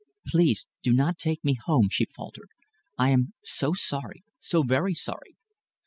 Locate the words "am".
3.11-3.33